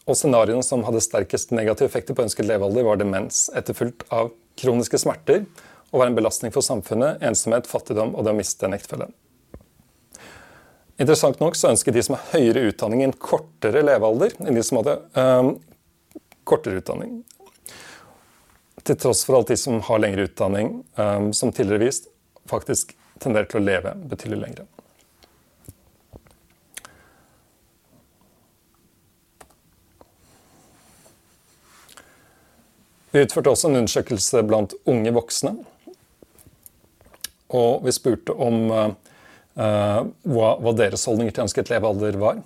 Og 0.06 0.18
scenarioene 0.18 0.64
som 0.66 0.86
hadde 0.86 1.02
sterkest 1.02 1.54
negative 1.56 1.90
effekter 1.90 2.18
på 2.18 2.26
ønsket 2.26 2.48
levealder, 2.48 2.86
var 2.86 3.02
demens, 3.02 3.48
etterfulgt 3.58 4.06
av 4.14 4.32
kroniske 4.60 5.02
smerter 5.02 5.44
og 5.92 6.02
var 6.02 6.10
en 6.10 6.18
belastning 6.18 6.54
for 6.54 6.66
samfunnet, 6.66 7.22
ensomhet, 7.26 7.70
fattigdom 7.70 8.14
og 8.16 8.26
det 8.26 8.34
å 8.34 8.38
miste 8.38 8.68
en 8.68 8.76
ektefelle. 8.78 9.10
Interessant 11.02 11.42
nok 11.42 11.58
så 11.60 11.74
ønsket 11.74 11.98
de 11.98 12.04
som 12.06 12.16
har 12.16 12.28
høyere 12.38 12.70
utdanning, 12.70 13.04
en 13.04 13.16
kortere 13.16 13.84
levealder 13.84 14.38
enn 14.40 14.56
de 14.56 14.64
som 14.64 14.80
hadde 14.80 14.96
øh, 15.20 15.50
kortere 16.48 16.80
utdanning. 16.80 17.18
Til 18.86 19.00
tross 19.02 19.26
for 19.28 19.42
at 19.42 19.52
de 19.52 19.58
som 19.60 19.82
har 19.88 20.00
lengre 20.00 20.30
utdanning, 20.30 20.78
øh, 21.00 21.32
som 21.36 21.52
tidligere 21.52 21.88
vist, 21.88 22.08
faktisk 22.48 22.94
tenderer 23.20 23.50
til 23.52 23.60
å 23.60 23.66
leve 23.66 23.96
betydelig 24.08 24.44
lengre. 24.46 24.70
Vi 33.16 33.22
utførte 33.24 33.48
også 33.48 33.70
en 33.70 33.80
undersøkelse 33.80 34.42
blant 34.44 34.74
unge 34.92 35.14
voksne. 35.16 35.54
Og 37.56 37.86
vi 37.86 37.94
spurte 37.96 38.36
om 38.36 38.66
uh, 38.74 38.90
hva, 39.56 40.50
hva, 40.60 40.74
deres 40.76 41.06
holdninger 41.08 41.38
til 41.38 41.46
ønsket 41.46 41.72
levealder 41.72 42.20
var. 42.20 42.42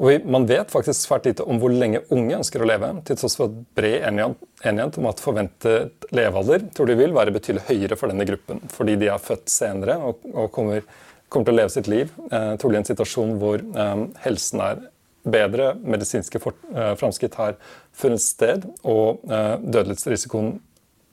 Og 0.00 0.08
vi, 0.08 0.16
Man 0.26 0.48
vet 0.50 0.72
faktisk 0.74 1.04
svært 1.04 1.28
lite 1.28 1.46
om 1.46 1.60
hvor 1.62 1.70
lenge 1.70 2.02
unge 2.10 2.40
ønsker 2.40 2.64
å 2.64 2.66
leve, 2.66 2.90
til 3.06 3.20
tross 3.20 3.38
for 3.38 3.54
bred 3.78 4.08
enighet 4.08 4.98
om 4.98 5.06
at 5.12 5.22
forventet 5.22 6.10
levealder 6.10 6.66
tror 6.74 6.90
de 6.90 6.98
vil 6.98 7.14
være 7.14 7.36
betydelig 7.36 7.68
høyere 7.68 8.00
for 8.00 8.10
denne 8.10 8.26
gruppen, 8.26 8.58
fordi 8.74 8.98
de 9.04 9.12
er 9.12 9.22
født 9.22 9.52
senere 9.54 10.00
og, 10.02 10.26
og 10.32 10.50
kommer, 10.56 10.82
kommer, 11.28 11.46
til 11.46 11.54
å 11.54 11.60
leve 11.60 11.76
sitt 11.76 11.92
liv 11.92 12.10
uh, 12.32 12.56
trolig 12.58 12.80
i 12.80 12.82
en 12.82 12.90
situasjon 12.90 13.36
hvor 13.38 13.62
um, 13.62 14.08
helsen 14.24 14.66
er 14.66 14.82
bedre 15.22 15.72
medisinske 15.78 16.40
eh, 16.40 16.94
framskritt 16.98 17.38
har 17.38 17.56
funnet 17.96 18.22
sted, 18.22 18.66
og 18.82 19.22
eh, 19.30 19.56
dødelighetsrisikoen 19.62 20.56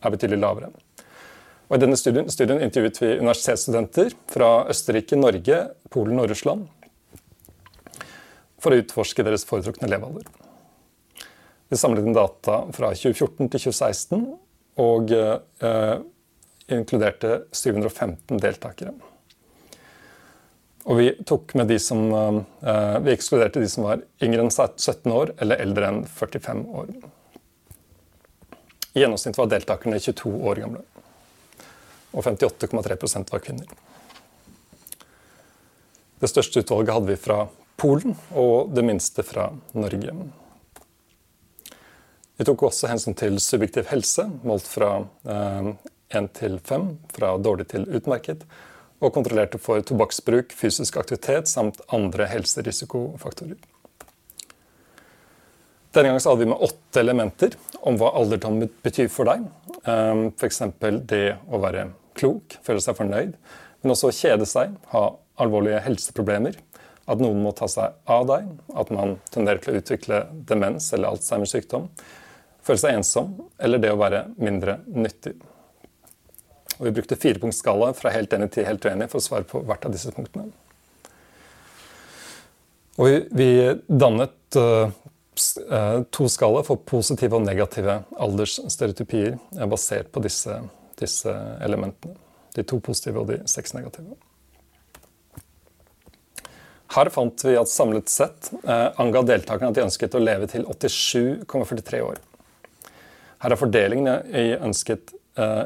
er 0.03 0.13
betydelig 0.15 0.39
lavere. 0.41 0.71
Og 1.69 1.77
I 1.77 1.81
denne 1.83 1.97
studien, 1.99 2.29
studien 2.33 2.61
intervjuet 2.65 3.01
vi 3.03 3.15
universitetsstudenter 3.19 4.15
fra 4.31 4.49
Østerrike, 4.71 5.19
Norge, 5.19 5.61
Polen 5.93 6.21
og 6.21 6.31
Russland 6.31 6.65
for 8.59 8.73
å 8.73 8.79
utforske 8.81 9.23
deres 9.23 9.45
foretrukne 9.47 9.89
levealder. 9.91 10.25
Vi 11.69 11.77
samlet 11.77 12.07
inn 12.07 12.17
data 12.17 12.63
fra 12.73 12.89
2014 12.97 13.51
til 13.53 13.61
2016 13.69 14.23
og 14.81 15.13
eh, 15.13 15.99
inkluderte 16.73 17.43
715 17.53 18.41
deltakere. 18.41 18.95
Og 20.89 20.97
vi 20.97 21.79
som 21.79 22.07
uh, 22.09 22.97
Vi 23.05 23.13
ekskluderte 23.13 23.61
de 23.61 23.69
som 23.69 23.85
var 23.85 24.01
yngre 24.25 24.45
enn 24.45 24.51
17 24.51 25.11
år 25.13 25.35
eller 25.37 25.61
eldre 25.61 25.91
enn 25.91 25.99
45 26.05 26.63
år. 26.81 26.89
I 28.93 29.03
gjennomsnitt 29.03 29.37
var 29.37 29.51
deltakerne 29.51 29.99
22 30.01 30.31
år 30.49 30.63
gamle. 30.63 30.81
Og 32.09 32.25
58,3% 32.25 33.29
var 33.31 33.43
kvinner. 33.45 33.69
Det 36.19 36.27
største 36.27 36.63
utvalget 36.63 36.95
hadde 36.95 37.11
vi 37.13 37.19
fra 37.21 37.43
Polen, 37.79 38.15
og 38.35 38.73
det 38.75 38.83
minste 38.83 39.23
fra 39.23 39.45
Norge. 39.77 40.15
Vi 42.39 42.47
tok 42.47 42.65
også 42.67 42.89
hensyn 42.91 43.15
til 43.15 43.37
subjektiv 43.39 43.87
helse, 43.91 44.25
målt 44.43 44.67
fra 44.67 44.97
én 45.29 45.69
eh, 45.69 46.19
1 46.19 46.27
til 46.35 46.57
5, 46.65 46.89
fra 47.13 47.35
dårlig 47.37 47.69
til 47.71 47.85
utmerket, 47.87 48.43
og 48.99 49.13
kontrollerte 49.15 49.59
for 49.61 49.83
tobakksbruk, 49.85 50.53
fysisk 50.55 50.97
aktivitet 50.99 51.47
samt 51.51 51.79
andre 51.95 52.27
helserisikofaktorer. 52.29 53.59
Denne 55.95 56.11
gangen 56.11 56.21
hadde 56.21 56.43
vi 56.43 56.49
med 56.51 56.61
åtte 56.67 57.01
elementer 57.01 57.55
om 57.81 57.97
hva 57.97 58.11
alderdom 58.19 58.59
betyr 58.83 59.07
for 59.09 59.25
deg. 59.31 59.47
Ehm, 59.89 60.27
F.eks. 60.37 60.61
det 61.09 61.23
å 61.49 61.61
være 61.63 61.87
klok, 62.19 62.59
føle 62.65 62.83
seg 62.83 62.97
fornøyd, 62.99 63.33
men 63.81 63.95
også 63.95 64.11
kjede 64.13 64.45
seg, 64.49 64.75
ha 64.91 65.05
alvorlige 65.41 65.81
helseproblemer, 65.87 66.59
at 67.09 67.21
noen 67.23 67.41
må 67.41 67.55
ta 67.57 67.65
seg 67.71 67.95
av 68.11 68.27
deg, 68.29 68.51
at 68.77 68.91
man 68.93 69.15
tenderer 69.33 69.63
til 69.63 69.73
å 69.73 69.81
utvikle 69.81 70.23
demens 70.49 70.91
eller 70.93 71.15
Alzheimers 71.15 71.55
sykdom, 71.55 71.87
føle 72.61 72.83
seg 72.83 72.99
ensom, 72.99 73.33
eller 73.57 73.81
det 73.81 73.93
å 73.95 73.97
være 73.97 74.27
mindre 74.37 74.81
nyttig. 74.93 75.39
Og 76.79 76.87
vi 76.87 76.95
brukte 76.95 77.17
firepunktsskala 77.19 77.91
fra 77.93 78.11
helt 78.15 78.33
enig 78.33 78.53
til 78.55 78.67
helt 78.67 78.85
uenig 78.87 79.09
for 79.11 79.19
å 79.19 79.23
svare 79.23 79.47
på 79.47 79.59
hvert 79.67 79.83
av 79.85 79.91
disse 79.91 80.11
punktene. 80.15 80.47
Og 82.99 83.07
vi, 83.07 83.17
vi 83.35 83.49
dannet 83.87 84.59
uh, 84.59 84.87
to 86.11 86.29
skala 86.31 86.63
for 86.67 86.79
positive 86.87 87.35
og 87.35 87.43
negative 87.43 87.99
aldersstereotypier 88.15 89.35
uh, 89.59 89.67
basert 89.71 90.11
på 90.15 90.23
disse, 90.23 90.55
disse, 90.99 91.35
elementene. 91.63 92.15
De 92.55 92.63
to 92.67 92.79
positive 92.83 93.21
og 93.21 93.29
de 93.29 93.41
seks 93.47 93.75
negative. 93.75 94.15
Her 96.95 97.11
fant 97.13 97.43
vi 97.45 97.59
at 97.59 97.69
samlet 97.69 98.09
sett 98.11 98.53
uh, 98.63 98.95
anga 99.03 99.27
deltakerne 99.27 99.75
at 99.75 99.79
de 99.79 99.87
ønsket 99.89 100.15
å 100.15 100.23
leve 100.23 100.47
til 100.51 100.63
87,43 100.63 102.03
år. 102.07 102.23
Her 103.43 103.55
er 103.55 103.59
fordelingen 103.59 104.35
i 104.35 104.49
ønsket 104.55 105.13
Eh, 105.13 105.18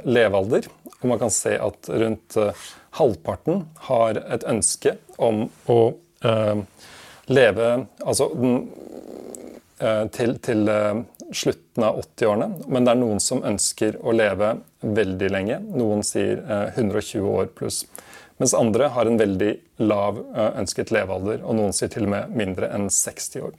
levealder. 0.04 0.68
Og 1.02 1.10
man 1.10 1.20
kan 1.20 1.34
se 1.34 1.56
at 1.60 1.90
rundt 1.90 2.38
eh, 2.40 2.64
halvparten 3.00 3.66
har 3.90 4.20
et 4.22 4.46
ønske 4.48 4.98
om 5.18 5.48
å 5.72 5.80
eh, 6.24 6.64
leve 7.32 7.70
altså 8.04 8.30
til, 10.14 10.36
til 10.46 10.70
slutten 11.36 11.84
av 11.84 11.98
80-årene. 12.00 12.48
Men 12.72 12.86
det 12.86 12.94
er 12.94 13.00
noen 13.02 13.20
som 13.24 13.42
ønsker 13.44 13.98
å 14.00 14.14
leve 14.16 14.54
veldig 14.80 15.30
lenge. 15.34 15.58
Noen 15.76 16.06
sier 16.08 16.40
120 16.78 17.26
år 17.28 17.50
pluss. 17.58 17.82
Mens 18.40 18.54
andre 18.56 18.92
har 18.94 19.10
en 19.10 19.20
veldig 19.20 19.50
lav 19.84 20.22
ønsket 20.36 20.94
levealder, 20.94 21.42
og 21.44 21.58
noen 21.58 21.76
sier 21.76 21.92
til 21.92 22.08
og 22.08 22.14
med 22.14 22.38
mindre 22.38 22.70
enn 22.76 22.88
60 22.92 23.44
år. 23.50 23.58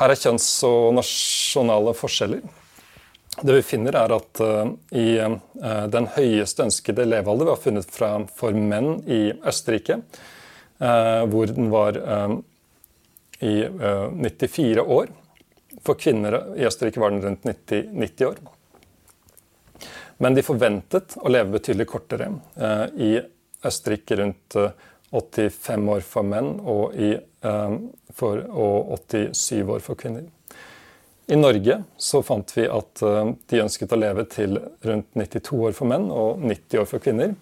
Her 0.00 0.10
er 0.10 0.18
kjønns- 0.18 0.64
og 0.66 0.94
nasjonale 0.96 1.94
forskjeller. 1.94 2.42
Det 3.40 3.52
vi 3.52 3.62
finner, 3.62 3.96
er 3.96 4.12
at 4.12 4.40
uh, 4.44 4.72
i 4.92 5.16
uh, 5.20 5.86
den 5.90 6.08
høyeste 6.16 6.66
ønskede 6.66 7.06
levealder 7.08 7.48
vi 7.48 7.54
har 7.54 7.62
funnet 7.62 7.88
fra 7.90 8.10
for 8.36 8.56
menn 8.56 8.98
i 9.08 9.22
Østerrike, 9.32 10.02
uh, 10.82 11.22
hvor 11.32 11.48
den 11.48 11.70
var 11.72 11.96
i 13.42 13.54
94 13.66 14.84
år. 14.84 15.08
For 15.82 15.98
kvinner 15.98 16.36
i 16.54 16.66
Østerrike 16.68 17.00
var 17.02 17.10
den 17.10 17.24
rundt 17.24 17.48
90, 17.48 17.88
90 18.04 18.28
år. 18.28 18.36
Men 20.22 20.36
de 20.36 20.44
forventet 20.46 21.16
å 21.18 21.32
leve 21.32 21.56
betydelig 21.56 21.88
kortere. 21.90 22.28
I 22.94 23.16
Østerrike 23.66 24.20
rundt 24.20 24.58
85 25.10 25.90
år 25.96 26.04
for 26.06 26.28
menn 26.28 26.52
og, 26.60 26.94
i, 26.94 27.16
for, 28.14 28.44
og 28.46 28.94
87 29.10 29.64
år 29.64 29.82
for 29.82 29.98
kvinner. 29.98 30.28
I 31.32 31.36
Norge 31.36 31.82
så 31.96 32.22
fant 32.22 32.58
vi 32.58 32.66
at 32.68 33.02
eh, 33.02 33.30
de 33.48 33.60
ønsket 33.62 33.92
å 33.94 33.96
leve 33.96 34.26
til 34.28 34.58
rundt 34.84 35.14
92 35.16 35.60
år 35.64 35.72
for 35.72 35.88
menn 35.88 36.10
og 36.12 36.42
90 36.44 36.82
år 36.82 36.90
for 36.90 37.00
kvinner. 37.00 37.32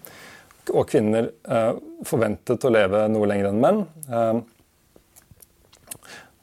Og 0.71 0.85
kvinner 0.87 1.27
eh, 1.27 1.73
forventet 2.07 2.63
å 2.63 2.71
leve 2.71 3.01
noe 3.11 3.27
lenger 3.27 3.49
enn 3.49 3.59
menn. 3.59 3.81
Eh, 4.07 4.39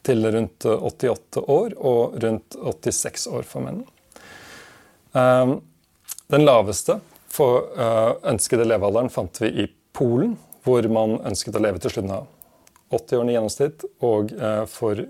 til 0.05 0.29
rundt 0.35 0.69
88 0.69 1.47
år 1.57 1.79
og 1.89 2.21
rundt 2.21 2.59
86 2.61 3.27
år 3.33 3.49
for 3.49 3.65
menn. 3.65 3.83
Den 5.13 6.45
laveste 6.47 6.97
for 7.29 7.67
ønskede 8.31 8.65
levealderen 8.65 9.13
fant 9.13 9.41
vi 9.43 9.51
i 9.65 9.67
Polen, 9.93 10.33
hvor 10.65 10.89
man 10.89 11.19
ønsket 11.29 11.59
å 11.59 11.61
leve 11.61 11.83
til 11.83 11.93
slutten 11.93 12.15
av 12.15 12.25
80-årene 12.89 13.35
i 13.35 13.37
gjennomsnitt, 13.37 13.85
og 14.01 14.33
for, 14.73 15.05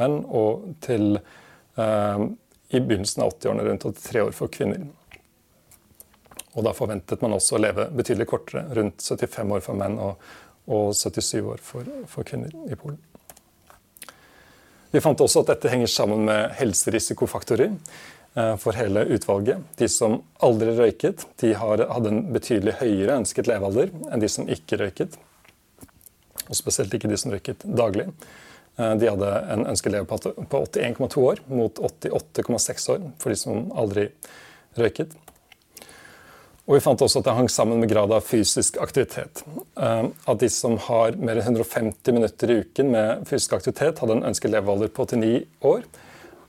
menn 0.00 0.16
og 0.24 0.64
til 0.88 1.20
Eh, 1.20 1.28
i 1.76 2.80
begynnelsen 2.80 3.22
av 3.22 3.32
80-årene, 3.34 3.64
rundt 3.66 3.84
83 3.84 4.22
år 4.22 4.34
for 4.36 4.52
kvinner. 4.52 4.86
Og 6.58 6.66
da 6.66 6.72
forventet 6.74 7.22
man 7.22 7.36
også 7.36 7.56
å 7.56 7.62
leve 7.62 7.86
betydelig 7.94 8.26
kortere, 8.30 8.64
rundt 8.74 9.02
75 9.02 9.54
år 9.54 9.62
for 9.64 9.78
menn 9.78 9.98
og, 10.02 10.24
og 10.70 10.90
77 10.98 11.38
år 11.44 11.62
for, 11.62 11.86
for, 12.10 12.26
kvinner 12.26 12.54
i 12.66 12.78
Polen. 12.78 12.98
Vi 14.90 15.02
fant 15.02 15.22
også 15.22 15.44
at 15.44 15.52
dette 15.52 15.70
henger 15.70 15.90
sammen 15.90 16.24
med 16.26 16.56
helserisikofaktorer 16.58 17.70
eh, 17.70 18.54
for 18.58 18.74
hele 18.74 19.04
utvalget. 19.14 19.62
De 19.78 19.86
som 19.90 20.18
aldri 20.42 20.74
røyket, 20.74 21.22
de 21.42 21.52
hadde 21.54 22.10
en 22.10 22.24
betydelig 22.34 22.80
høyere 22.80 23.20
ønsket 23.22 23.50
levealder 23.50 23.94
enn 24.10 24.22
de 24.22 24.30
som 24.30 24.50
ikke 24.50 24.80
røyket. 24.82 25.14
Og 26.48 26.58
spesielt 26.58 26.94
ikke 26.98 27.10
de 27.12 27.18
som 27.20 27.30
røyket 27.30 27.62
daglig. 27.62 28.08
Eh, 28.80 28.94
de 28.96 29.08
hadde 29.10 29.32
en 29.52 29.66
ønsket 29.68 29.92
levetid 29.92 30.46
på 30.48 30.62
81,2 30.66 31.24
år 31.32 31.42
mot 31.52 31.78
88,6 31.78 32.88
år 32.94 33.10
for 33.20 33.32
de 33.32 33.38
som 33.38 33.66
aldri 33.76 34.08
røyket. 34.78 35.12
Og 36.68 36.76
vi 36.76 36.82
fant 36.84 37.02
også 37.02 37.18
at 37.18 37.26
det 37.26 37.34
hang 37.34 37.48
sammen 37.50 37.80
med 37.82 37.90
grad 37.90 38.12
av 38.14 38.22
fysisk 38.22 38.78
aktivitet. 38.82 39.42
Eh, 39.76 40.04
at 40.06 40.42
de 40.42 40.50
som 40.52 40.78
har 40.86 41.18
mer 41.18 41.40
enn 41.40 41.58
150 41.58 42.14
minutter 42.14 42.52
i 42.52 42.60
uken 42.62 42.92
med 42.94 43.26
fysisk 43.28 43.58
aktivitet, 43.58 43.98
hadde 44.00 44.20
en 44.20 44.28
ønsket 44.30 44.54
levealder 44.54 44.92
på 44.94 45.08
89 45.08 45.34
år. 45.72 45.84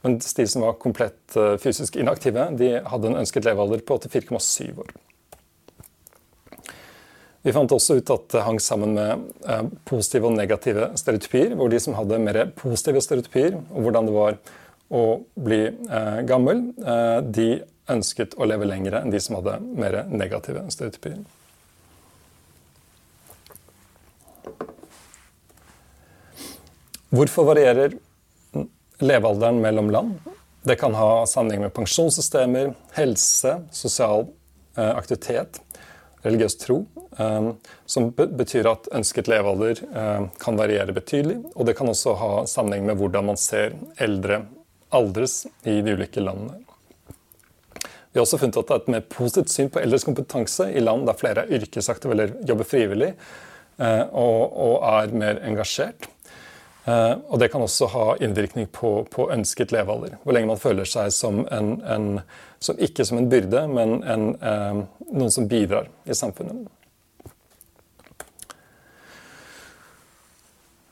Mens 0.05 0.33
de 0.37 0.47
som 0.47 0.63
var 0.65 0.79
komplett 0.81 1.37
eh, 1.37 1.55
fysisk 1.61 1.97
inaktive, 1.97 2.47
de 2.57 2.75
hadde 2.85 3.09
en 3.09 3.23
ønsket 3.23 3.49
levealder 3.49 3.83
på 3.85 3.97
84,7 4.05 4.77
år. 4.85 4.93
Vi 7.41 7.53
fant 7.53 7.71
også 7.73 7.97
ut 7.97 8.09
at 8.13 8.27
det 8.35 8.43
hang 8.45 8.59
sammen 8.61 8.93
med 8.93 9.21
eh, 9.49 9.63
positive 9.89 10.29
og 10.29 10.35
negative 10.37 10.91
stereotypier. 10.99 11.55
Hvor 11.57 11.71
de 11.73 11.79
som 11.81 11.97
hadde 11.97 12.21
mer 12.21 12.43
positive 12.57 13.01
stereotypier, 13.01 13.57
og 13.73 13.87
hvordan 13.87 14.09
det 14.09 14.13
var 14.13 14.37
å 14.93 15.03
bli 15.41 15.61
eh, 15.65 16.19
gammel, 16.29 16.67
eh, 16.85 17.17
de 17.25 17.49
ønsket 17.91 18.35
å 18.37 18.45
leve 18.45 18.67
lengre 18.69 19.01
enn 19.01 19.13
de 19.13 19.21
som 19.23 19.39
hadde 19.39 19.57
mer 19.73 20.03
negative 20.11 20.67
stereotypier. 20.71 21.23
Hvorfor 27.11 27.49
varierer 27.49 27.97
levealderen 29.01 29.57
mellom 29.65 29.89
land? 29.91 30.29
Det 30.63 30.77
kan 30.79 30.93
ha 30.95 31.25
sammenheng 31.27 31.65
med 31.65 31.73
pensjonssystemer, 31.75 32.75
helse, 32.95 33.57
sosial 33.75 34.29
aktivitet 34.77 35.57
religiøs 36.25 36.57
tro, 36.61 36.81
um, 37.17 37.51
som 37.89 38.09
betyr 38.13 38.69
at 38.71 38.89
ønsket 38.95 39.29
levealder 39.31 39.83
um, 39.89 40.27
kan 40.41 40.59
variere 40.59 40.95
betydelig. 40.95 41.39
Og 41.55 41.67
det 41.67 41.75
kan 41.77 41.89
også 41.91 42.15
ha 42.19 42.31
sammenheng 42.49 42.87
med 42.89 42.99
hvordan 43.01 43.31
man 43.31 43.39
ser 43.41 43.75
eldre 44.01 44.43
aldres 44.91 45.45
i 45.63 45.79
de 45.81 45.95
ulike 45.95 46.23
landene. 46.23 46.59
Vi 48.11 48.19
har 48.19 48.25
også 48.25 48.41
funnet 48.41 48.59
at 48.59 48.67
det 48.67 48.75
er 48.75 48.81
et 48.83 48.91
mer 48.91 49.05
positivt 49.07 49.53
syn 49.53 49.69
på 49.71 49.79
eldres 49.79 50.03
kompetanse 50.03 50.67
i 50.75 50.83
land 50.83 51.05
der 51.07 51.15
flere 51.19 51.45
er 51.45 51.61
yrkesaktive 51.61 52.11
eller 52.11 52.33
jobber 52.47 52.67
frivillig 52.67 53.13
og, 53.79 54.41
og 54.51 54.73
er 54.83 55.13
mer 55.15 55.39
engasjert. 55.47 56.09
Uh, 56.81 57.19
og 57.29 57.37
det 57.37 57.51
kan 57.53 57.61
også 57.61 57.85
ha 57.93 58.05
innvirkning 58.25 58.65
på, 58.73 59.03
på, 59.13 59.27
ønsket 59.33 59.73
levealder. 59.73 60.15
Hvor 60.23 60.33
lenge 60.33 60.49
man 60.49 60.61
føler 60.61 60.87
seg 60.89 61.11
som 61.13 61.43
en, 61.53 61.75
en 61.85 62.07
som, 62.57 62.79
ikke 62.81 63.05
som 63.05 63.19
en 63.21 63.29
byrde, 63.29 63.67
men 63.69 63.99
en, 64.01 64.31
uh, 64.41 65.05
noen 65.11 65.33
som 65.33 65.45
bidrar 65.51 65.91
i 66.09 66.17
samfunnet. 66.17 66.65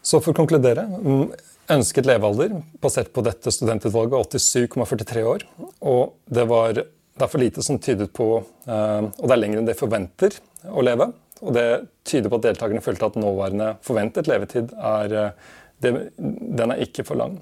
Så 0.05 0.21
for 0.21 0.33
å 0.33 0.37
konkludere 0.37 0.85
mm, 0.85 1.25
ønsket 1.73 2.07
levealder 2.09 2.53
basert 2.81 3.09
på 3.13 3.25
dette 3.25 3.49
studentutvalget 3.53 4.37
87,43 4.37 5.25
år. 5.25 5.45
Og 5.89 6.15
det 6.29 6.45
var 6.49 6.83
derfor 7.19 7.41
lite 7.41 7.65
som 7.65 7.81
tydet 7.81 8.11
på 8.13 8.35
uh, 8.39 9.01
Og 9.09 9.25
det 9.25 9.33
er 9.33 9.41
lenger 9.41 9.63
enn 9.63 9.73
de 9.73 9.77
forventer 9.77 10.37
å 10.69 10.85
leve. 10.85 11.09
Og 11.41 11.55
det 11.55 11.69
tyder 12.05 12.29
på 12.29 12.37
at 12.37 12.45
deltakerne 12.45 12.83
følte 12.83 13.09
at 13.09 13.17
nåværende 13.17 13.71
forventet 13.85 14.29
levetid 14.29 14.73
er 14.75 15.33
det, 15.83 15.93
den 16.17 16.73
er 16.73 16.83
ikke 16.83 17.05
for 17.07 17.19
lang. 17.19 17.39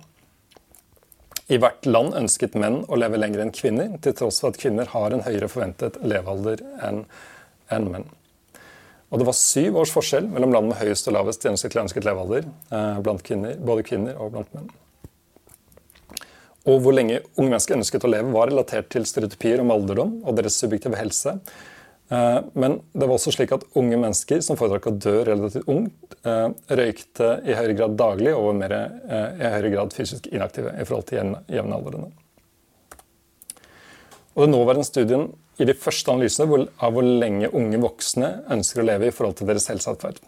I 1.47 1.59
hvert 1.63 1.85
land 1.87 2.15
ønsket 2.19 2.57
menn 2.59 2.81
å 2.91 2.97
leve 2.99 3.19
lenger 3.19 3.45
enn 3.45 3.53
kvinner, 3.55 3.93
til 4.03 4.15
tross 4.17 4.41
for 4.43 4.51
at 4.51 4.59
kvinner 4.59 4.89
har 4.91 5.15
en 5.15 5.23
høyere 5.23 5.47
forventet 5.51 5.99
levealder 6.03 6.63
enn 6.83 7.05
en 7.71 7.87
menn. 7.93 8.09
Og 9.07 9.21
det 9.21 9.27
var 9.29 9.37
syv 9.39 9.77
års 9.79 9.93
forskjell 9.95 10.27
mellom 10.33 10.51
land 10.51 10.67
med 10.67 10.81
høyest 10.81 11.07
og 11.07 11.15
lavest 11.15 11.45
gjennomsnittlig 11.45 11.85
ønsket 11.85 12.07
levealder 12.07 12.43
eh, 12.43 12.99
blant 13.05 13.23
kvinner, 13.23 13.55
både 13.55 13.85
kvinner 13.87 14.19
og 14.19 14.33
blant 14.35 14.51
menn. 14.57 14.67
Og 16.67 16.81
hvor 16.83 16.91
lenge 16.91 17.21
unge 17.37 17.47
mennesker 17.47 17.77
ønsket 17.77 18.03
å 18.03 18.11
leve, 18.11 18.33
var 18.35 18.51
relatert 18.51 18.89
til 18.91 19.07
stereotypier 19.07 19.63
om 19.63 19.71
alderdom 19.71 20.17
og 20.27 20.35
deres 20.35 20.59
subjektive 20.59 20.99
helse, 20.99 21.37
men 22.09 22.77
det 22.93 23.03
var 23.03 23.17
også 23.17 23.33
slik 23.35 23.51
at 23.51 23.65
unge 23.75 23.97
mennesker 23.99 24.39
som 24.45 24.55
foretrakk 24.59 24.85
å 24.87 24.93
dø 24.95 25.15
relativt 25.27 25.67
ungt, 25.67 26.15
eh, 26.23 26.45
røykte 26.79 27.31
i 27.43 27.55
høyere 27.57 27.75
grad 27.75 27.97
daglig 27.99 28.31
og 28.35 28.45
var 28.45 28.55
mer, 28.61 28.75
eh, 28.77 29.27
i 29.35 29.51
høyere 29.57 29.73
grad 29.73 29.95
fysisk 29.95 30.29
inaktive 30.31 30.71
i 30.71 30.85
forhold 30.87 31.07
til 31.09 31.35
jevnaldrende. 31.51 32.11
Og 34.37 34.45
Den 34.45 34.53
nåværende 34.53 34.85
studien 34.85 35.33
i 35.59 35.65
de 35.65 35.73
første 35.73 36.13
analysene 36.13 36.67
av 36.79 36.93
hvor 36.93 37.03
lenge 37.03 37.49
unge 37.51 37.77
voksne 37.81 38.45
ønsker 38.53 38.83
å 38.83 38.85
leve 38.85 39.07
i 39.07 39.11
forhold 39.11 39.35
til 39.35 39.47
deres 39.47 39.67
helseatferd. 39.67 40.19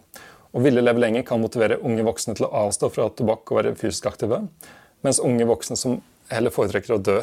Å 0.51 0.61
ville 0.61 0.81
leve 0.81 0.99
lenge 0.99 1.23
kan 1.23 1.39
motivere 1.39 1.77
unge 1.85 2.03
voksne 2.03 2.35
til 2.35 2.47
å 2.47 2.65
avstå 2.65 2.89
fra 2.91 3.09
tobakk 3.09 3.51
og 3.51 3.59
være 3.59 3.75
fysisk 3.77 4.07
aktive, 4.09 4.47
mens 5.05 5.19
unge 5.19 5.45
voksne 5.45 5.77
som 5.77 6.01
heller 6.29 6.49
foretrekker 6.49 6.97
å 6.97 7.03
dø 7.03 7.21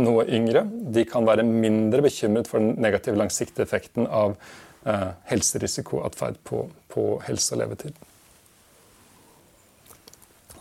noe 0.00 0.26
yngre, 0.28 0.64
de 0.66 1.04
kan 1.08 1.26
være 1.26 1.46
mindre 1.46 2.02
bekymret 2.04 2.48
for 2.50 2.62
den 2.62 2.76
negative 2.82 3.16
langsiktige 3.18 3.64
effekten 3.64 4.06
av 4.06 4.36
eh, 4.84 5.08
helserisikoatferd 5.30 6.38
på, 6.46 6.66
på 6.92 7.06
helse 7.26 7.56
og 7.56 7.62
levetid. 7.62 7.96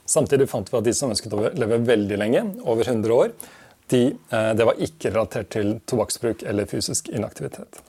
Samtidig 0.06 0.48
fant 0.52 0.70
vi 0.70 0.78
at 0.80 0.86
de 0.86 0.94
som 0.94 1.12
ønsket 1.12 1.34
å 1.34 1.48
leve 1.58 1.82
veldig 1.82 2.20
lenge, 2.22 2.46
over 2.64 2.88
100 2.88 3.16
år, 3.16 3.34
de, 3.92 4.04
eh, 4.14 4.52
det 4.58 4.70
var 4.70 4.82
ikke 4.82 5.12
relatert 5.12 5.52
til 5.56 5.76
tobakksbruk 5.90 6.46
eller 6.46 6.70
fysisk 6.70 7.10
inaktivitet. 7.14 7.82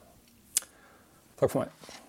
Takk 1.37 1.51
for 1.53 1.63
meg. 1.63 2.03